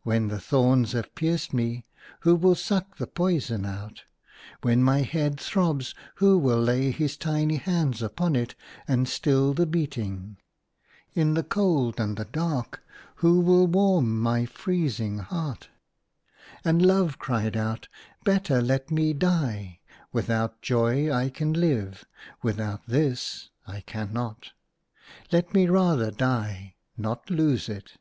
"When 0.12 0.28
the 0.28 0.38
thorns 0.38 0.92
have 0.92 1.16
pierced 1.16 1.52
me, 1.52 1.84
who 2.20 2.36
will 2.36 2.54
suck 2.54 2.98
the 2.98 3.08
poison 3.08 3.66
out? 3.66 4.04
When 4.62 4.84
my 4.84 5.02
head 5.02 5.40
throbs, 5.40 5.96
who 6.14 6.38
will 6.38 6.60
lay 6.60 6.92
his 6.92 7.16
tiny 7.16 7.56
hands 7.56 8.00
upon 8.00 8.36
it 8.36 8.54
and 8.86 9.08
still 9.08 9.52
the 9.52 9.66
beating? 9.66 10.36
In 11.14 11.34
the 11.34 11.42
cold 11.42 11.98
and 11.98 12.16
the 12.16 12.24
dark, 12.26 12.84
who 13.16 13.40
will 13.40 13.66
warm 13.66 14.20
my 14.20 14.46
freezing 14.46 15.18
heart?" 15.18 15.68
THE 16.62 16.72
LOST 16.72 16.78
JOY. 16.78 16.86
And 16.86 16.86
Love 16.86 17.18
cried 17.18 17.56
out," 17.56 17.88
Better 18.24 18.62
let 18.62 18.92
me 18.92 19.12
die! 19.12 19.80
Without 20.12 20.62
Joy 20.62 21.10
I 21.12 21.30
can 21.30 21.52
live; 21.52 22.04
without 22.44 22.86
this 22.86 23.50
I 23.66 23.80
cannot. 23.80 24.52
Let 25.32 25.52
me 25.52 25.66
rather 25.66 26.12
die, 26.12 26.76
not 26.96 27.28
lose 27.28 27.68
it!" 27.68 27.94